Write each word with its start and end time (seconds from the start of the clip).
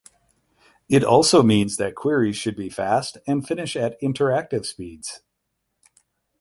It 0.89 1.03
also 1.03 1.43
means 1.43 1.77
that 1.77 1.93
queries 1.93 2.35
should 2.35 2.55
be 2.55 2.71
fast 2.71 3.19
and 3.27 3.45
finish 3.47 3.75
at 3.75 4.01
interactive 4.01 4.65
speeds. 4.65 5.21